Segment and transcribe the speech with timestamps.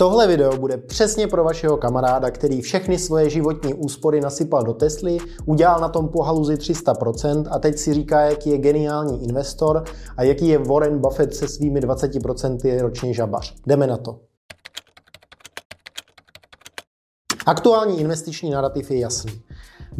[0.00, 5.18] Tohle video bude přesně pro vašeho kamaráda, který všechny svoje životní úspory nasypal do Tesly,
[5.46, 9.84] udělal na tom po haluzi 300% a teď si říká, jaký je geniální investor
[10.16, 13.54] a jaký je Warren Buffett se svými 20% ročně žabař.
[13.66, 14.20] Jdeme na to.
[17.46, 19.42] Aktuální investiční narrativ je jasný.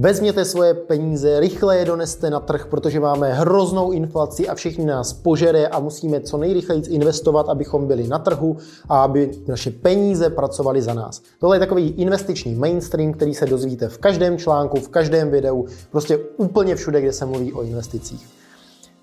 [0.03, 5.13] Vezměte svoje peníze, rychle je doneste na trh, protože máme hroznou inflaci a všichni nás
[5.13, 8.57] požere a musíme co nejrychleji investovat, abychom byli na trhu
[8.89, 11.23] a aby naše peníze pracovaly za nás.
[11.41, 16.19] Tohle je takový investiční mainstream, který se dozvíte v každém článku, v každém videu, prostě
[16.37, 18.27] úplně všude, kde se mluví o investicích.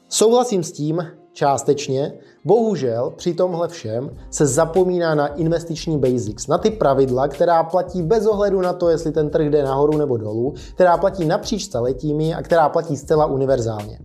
[0.10, 2.14] Souhlasím s tím částečně,
[2.46, 8.26] bohužel při tomhle všem se zapomíná na investiční basics, na ty pravidla, která platí bez
[8.26, 12.42] ohledu na to, jestli ten trh jde nahoru nebo dolů, která platí napříč staletími a
[12.42, 14.00] která platí zcela univerzálně.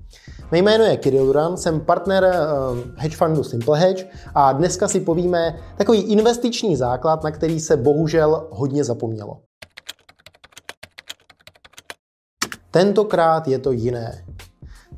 [0.50, 5.00] Mé jméno je Kirill Duran, jsem partner uh, hedge fundu Simple Hedge a dneska si
[5.00, 9.41] povíme takový investiční základ, na který se bohužel hodně zapomnělo.
[12.70, 14.24] Tentokrát je to jiné.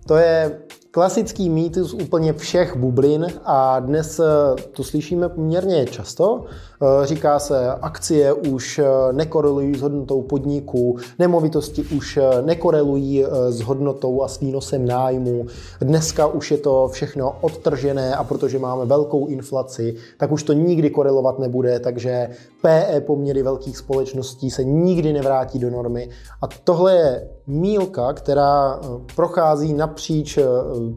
[0.06, 0.60] To je
[0.94, 4.24] klasický mýtus úplně všech bublin a dnes eh,
[4.72, 6.44] to slyšíme poměrně často.
[6.44, 14.22] Eh, říká se, akcie už eh, nekorelují s hodnotou podniku, nemovitosti už nekorelují s hodnotou
[14.22, 15.46] a s výnosem nájmu.
[15.80, 20.90] Dneska už je to všechno odtržené a protože máme velkou inflaci, tak už to nikdy
[20.90, 22.28] korelovat nebude, takže
[22.62, 26.08] PE poměry velkých společností se nikdy nevrátí do normy.
[26.42, 28.80] A tohle je mílka, která
[29.16, 30.38] prochází napříč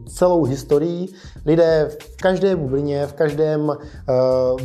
[0.08, 1.08] celou historii.
[1.46, 3.72] Lidé v každé bublině, v každém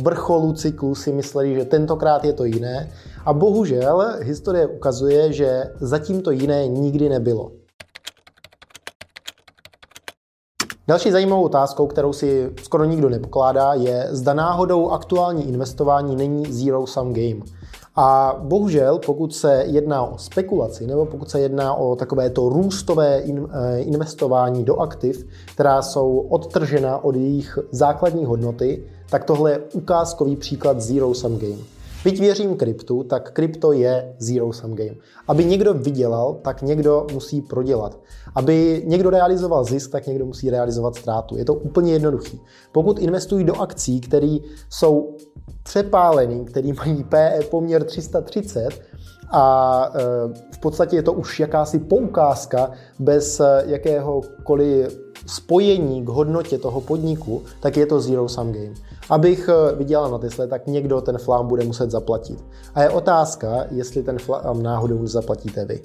[0.00, 2.90] vrcholu cyklu si mysleli, že tentokrát je to jiné.
[3.24, 7.50] A bohužel historie ukazuje, že zatím to jiné nikdy nebylo.
[10.88, 16.86] Další zajímavou otázkou, kterou si skoro nikdo nepokládá, je, zda náhodou aktuální investování není zero
[16.86, 17.40] sum game.
[17.96, 23.22] A bohužel, pokud se jedná o spekulaci nebo pokud se jedná o takové to růstové
[23.22, 30.36] eh, investování do aktiv, která jsou odtržena od jejich základní hodnoty, tak tohle je ukázkový
[30.36, 31.62] příklad Zero Sum Game.
[32.04, 34.96] Byť věřím kryptu, tak krypto je zero sum game.
[35.28, 37.98] Aby někdo vydělal, tak někdo musí prodělat.
[38.34, 41.36] Aby někdo realizoval zisk, tak někdo musí realizovat ztrátu.
[41.36, 42.40] Je to úplně jednoduchý.
[42.72, 44.38] Pokud investují do akcí, které
[44.70, 45.16] jsou
[45.62, 48.68] přepálený, který mají PE poměr 330
[49.30, 50.00] a e,
[50.54, 57.76] v podstatě je to už jakási poukázka bez jakéhokoliv spojení k hodnotě toho podniku, tak
[57.76, 58.74] je to zero sum game.
[59.10, 62.44] Abych e, vydělal na Tesla, tak někdo ten flám bude muset zaplatit.
[62.74, 65.82] A je otázka, jestli ten flám náhodou zaplatíte vy.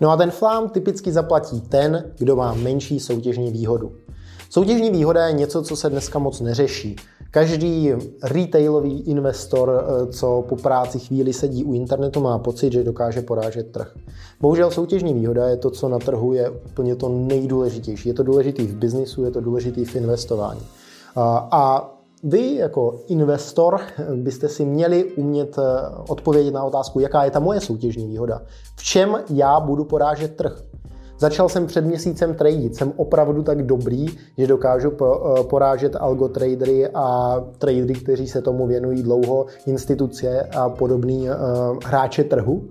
[0.00, 3.92] No a ten flám typicky zaplatí ten, kdo má menší soutěžní výhodu.
[4.52, 6.96] Soutěžní výhoda je něco, co se dneska moc neřeší.
[7.30, 13.22] Každý retailový investor, eh, co po práci chvíli sedí u internetu, má pocit, že dokáže
[13.22, 13.94] porážet trh.
[14.40, 18.08] Bohužel soutěžní výhoda je to, co na trhu je úplně to nejdůležitější.
[18.08, 20.60] Je to důležitý v biznisu, je to důležitý v investování.
[21.50, 23.80] A vy jako investor
[24.14, 25.62] byste si měli umět eh,
[26.08, 28.42] odpovědět na otázku, jaká je ta moje soutěžní výhoda.
[28.76, 30.62] V čem já budu porážet trh?
[31.20, 32.76] Začal jsem před měsícem tradit.
[32.76, 34.06] Jsem opravdu tak dobrý,
[34.38, 41.28] že dokážu eh, porážet algotradery a tradery, kteří se tomu věnují dlouho, instituce a podobný
[41.28, 41.36] uh,
[41.84, 42.68] hráče trhu.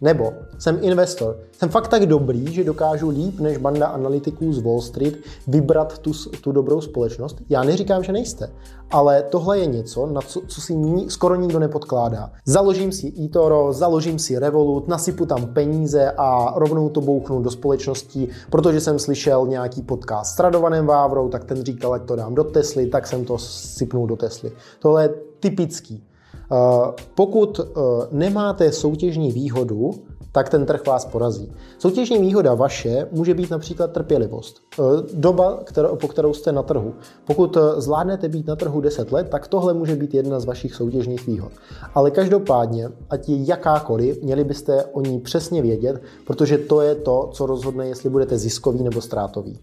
[0.00, 1.36] Nebo jsem investor.
[1.52, 5.14] Jsem fakt tak dobrý, že dokážu líp než banda analytiků z Wall Street
[5.46, 7.36] vybrat tu, tu dobrou společnost.
[7.48, 8.50] Já neříkám, že nejste,
[8.90, 12.30] ale tohle je něco, na co, co si ní, skoro nikdo nepodkládá.
[12.44, 18.28] Založím si eToro, založím si Revolut, nasypu tam peníze a rovnou to bouchnu do společností,
[18.50, 22.44] protože jsem slyšel nějaký podcast s Radovanem Vávrou, tak ten říkal, ať to dám do
[22.44, 24.52] Tesly, tak jsem to sypnul do Tesly.
[24.78, 26.04] Tohle je typický.
[26.52, 27.64] Eh, pokud eh,
[28.10, 29.90] nemáte soutěžní výhodu,
[30.32, 31.52] tak ten trh vás porazí.
[31.78, 34.56] Soutěžní výhoda vaše může být například trpělivost.
[34.78, 34.82] Eh,
[35.14, 36.94] doba, kterou, po kterou jste na trhu.
[37.26, 41.26] Pokud zvládnete být na trhu 10 let, tak tohle může být jedna z vašich soutěžních
[41.26, 41.52] výhod.
[41.94, 47.30] Ale každopádně, ať je jakákoliv, měli byste o ní přesně vědět, protože to je to,
[47.32, 49.58] co rozhodne, jestli budete ziskový nebo ztrátový.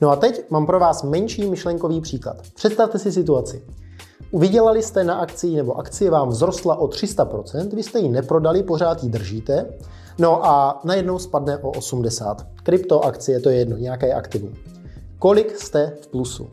[0.00, 2.36] No a teď mám pro vás menší myšlenkový příklad.
[2.54, 3.62] Představte si situaci.
[4.32, 9.04] Vydělali jste na akci nebo akcie vám vzrostla o 300%, vy jste ji neprodali, pořád
[9.04, 9.66] ji držíte,
[10.18, 12.46] no a najednou spadne o 80.
[12.62, 14.54] Kryptoakcie to je jedno, nějaké aktivum.
[15.18, 16.50] Kolik jste v plusu?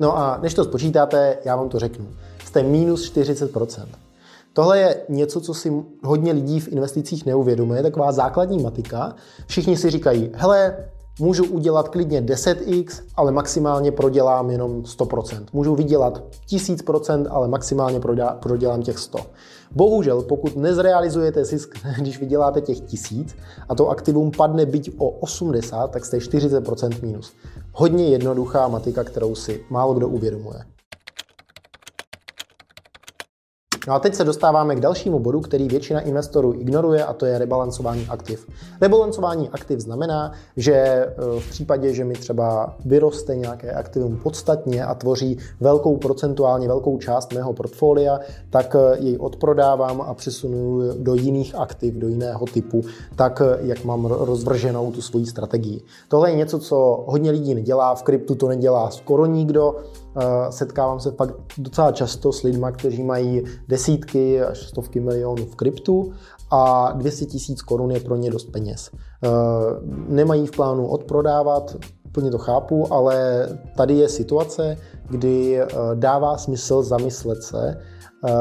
[0.00, 2.06] No a než to spočítáte, já vám to řeknu.
[2.44, 3.86] Jste minus 40%.
[4.52, 5.72] Tohle je něco, co si
[6.04, 9.14] hodně lidí v investicích neuvědomuje, taková základní matika.
[9.46, 10.76] Všichni si říkají, hele,
[11.20, 15.44] Můžu udělat klidně 10x, ale maximálně prodělám jenom 100%.
[15.52, 18.00] Můžu vydělat 1000%, ale maximálně
[18.40, 19.18] prodělám těch 100.
[19.70, 23.34] Bohužel, pokud nezrealizujete zisk, když vyděláte těch 1000
[23.68, 27.32] a to aktivum padne byť o 80, tak jste 40% minus.
[27.72, 30.71] Hodně jednoduchá matika, kterou si málo kdo uvědomuje.
[33.88, 37.38] No a teď se dostáváme k dalšímu bodu, který většina investorů ignoruje, a to je
[37.38, 38.46] rebalancování aktiv.
[38.80, 44.94] Rebalancování aktiv znamená, že e, v případě, že mi třeba vyroste nějaké aktivum podstatně a
[44.94, 48.20] tvoří velkou procentuálně velkou část mého portfolia,
[48.50, 52.82] tak e, jej odprodávám a přesunu do jiných aktiv, do jiného typu,
[53.16, 55.82] tak e, jak mám rozvrženou tu svoji strategii.
[56.08, 59.76] Tohle je něco, co hodně lidí nedělá, v kryptu to nedělá skoro nikdo,
[60.50, 66.12] setkávám se fakt docela často s lidmi, kteří mají desítky až stovky milionů v kryptu
[66.50, 68.90] a 200 tisíc korun je pro ně dost peněz.
[70.08, 71.76] Nemají v plánu odprodávat,
[72.12, 74.76] plně to chápu, ale tady je situace,
[75.10, 75.60] kdy
[75.94, 77.80] dává smysl zamyslet se,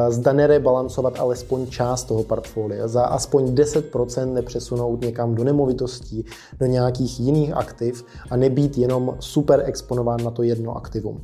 [0.09, 6.25] zda nerebalancovat alespoň část toho portfolia, za aspoň 10% nepřesunout někam do nemovitostí,
[6.59, 11.21] do nějakých jiných aktiv a nebýt jenom super exponován na to jedno aktivum.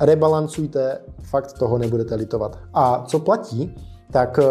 [0.00, 2.58] Rebalancujte, fakt toho nebudete litovat.
[2.74, 3.74] A co platí?
[4.12, 4.44] Tak eh,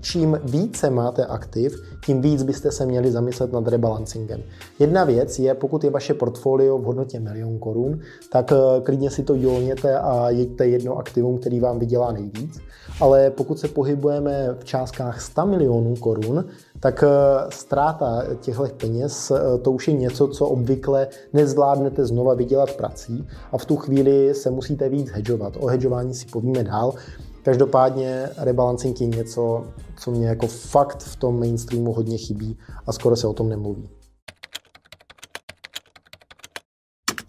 [0.00, 4.42] čím více máte aktiv, tím víc byste se měli zamyslet nad rebalancingem.
[4.78, 8.00] Jedna věc je, pokud je vaše portfolio v hodnotě milion korun,
[8.32, 12.58] tak eh, klidně si to jolněte a jeďte jedno aktivum, který vám vydělá nejvíc.
[13.00, 16.44] Ale pokud se pohybujeme v částkách 100 milionů korun,
[16.80, 17.06] tak eh,
[17.48, 19.32] ztráta těchto peněz
[19.62, 24.50] to už je něco, co obvykle nezvládnete znova vydělat prací a v tu chvíli se
[24.50, 25.56] musíte víc hedžovat.
[25.60, 26.94] O hedžování si povíme dál.
[27.42, 29.64] Každopádně rebalancing je něco,
[29.96, 33.88] co mě jako fakt v tom mainstreamu hodně chybí a skoro se o tom nemluví.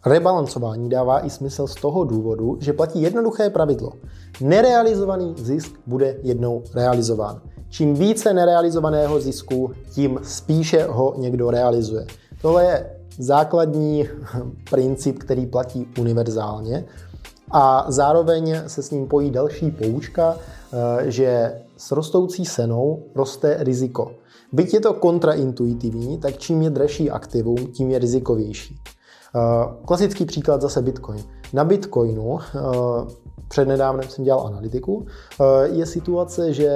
[0.05, 3.93] Rebalancování dává i smysl z toho důvodu, že platí jednoduché pravidlo.
[4.41, 7.41] Nerealizovaný zisk bude jednou realizován.
[7.69, 12.05] Čím více nerealizovaného zisku, tím spíše ho někdo realizuje.
[12.41, 14.09] Tohle je základní
[14.69, 16.85] princip, který platí univerzálně
[17.53, 24.11] a zároveň se s ním pojí další poučka, eh, že s rostoucí senou roste riziko.
[24.51, 28.77] Byť je to kontraintuitivní, tak čím je dražší aktivum, tím je rizikovější.
[29.35, 29.39] Eh,
[29.85, 31.23] klasický příklad zase Bitcoin.
[31.53, 32.59] Na Bitcoinu eh,
[33.47, 35.05] přednedávnem jsem dělal analytiku,
[35.63, 36.69] je situace, že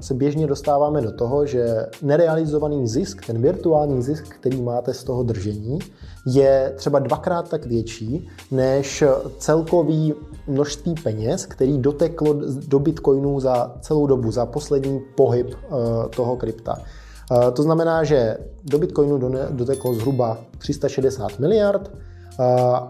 [0.00, 5.22] se běžně dostáváme do toho, že nerealizovaný zisk, ten virtuální zisk, který máte z toho
[5.22, 5.78] držení,
[6.26, 9.04] je třeba dvakrát tak větší než
[9.38, 10.14] celkový
[10.46, 12.34] množství peněz, který doteklo
[12.66, 15.68] do Bitcoinu za celou dobu, za poslední pohyb eh,
[16.16, 16.78] toho krypta.
[16.78, 21.98] Eh, to znamená, že do Bitcoinu doteklo zhruba 360 miliard eh,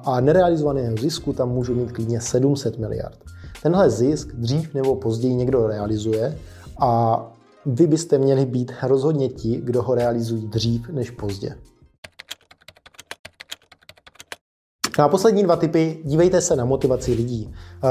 [0.05, 3.19] a nerealizovaného zisku tam můžu mít klidně 700 miliard.
[3.62, 6.39] Tenhle zisk dřív nebo později někdo realizuje
[6.81, 7.23] a
[7.67, 11.55] vy byste měli být rozhodně ti, kdo ho realizují dřív než pozdě.
[14.99, 17.55] No a poslední dva typy, dívejte se na motivaci lidí.
[17.85, 17.89] Eh,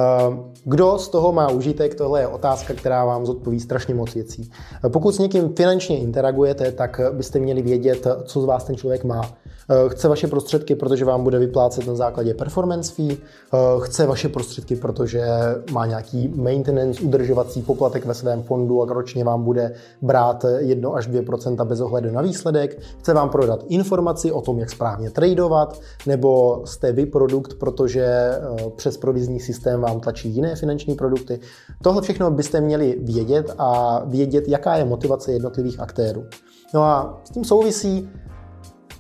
[0.64, 4.52] kdo z toho má užitek, tohle je otázka, která vám zodpoví strašně moc věcí.
[4.88, 9.22] Pokud s někým finančně interagujete, tak byste měli vědět, co z vás ten člověk má.
[9.70, 14.30] Eh, chce vaše prostředky, protože vám bude vyplácet na základě performance fee, eh, chce vaše
[14.30, 15.26] prostředky, protože
[15.72, 21.08] má nějaký maintenance, udržovací poplatek ve svém fondu a ročně vám bude brát 1 až
[21.08, 26.62] 2% bez ohledu na výsledek, chce vám prodat informaci o tom, jak správně tradovat, nebo
[26.66, 28.40] jste vy produkt, protože eh,
[28.76, 31.40] přes provizní systém vám tlačí jiné finanční produkty.
[31.84, 36.26] Tohle všechno byste měli vědět a vědět, jaká je motivace jednotlivých aktérů.
[36.74, 38.10] No a s tím souvisí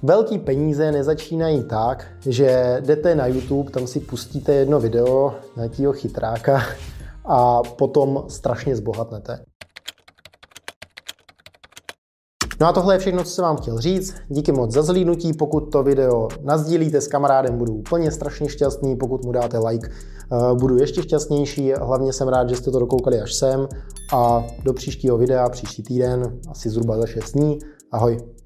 [0.03, 6.61] Velký peníze nezačínají tak, že jdete na YouTube, tam si pustíte jedno video nějakého chytráka
[7.25, 9.39] a potom strašně zbohatnete.
[12.59, 14.13] No a tohle je všechno, co jsem vám chtěl říct.
[14.29, 15.33] Díky moc za zhlídnutí.
[15.33, 18.95] Pokud to video nazdílíte s kamarádem, budu úplně strašně šťastný.
[18.95, 21.73] Pokud mu dáte like, eh, budu ještě šťastnější.
[21.73, 23.67] Hlavně jsem rád, že jste to dokoukali až sem.
[24.13, 27.59] A do příštího videa, příští týden, asi zhruba za 6 dní.
[27.91, 28.36] Ahoj.